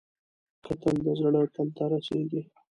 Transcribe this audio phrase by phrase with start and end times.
[0.65, 2.41] کتل د زړه تل ته رسېږي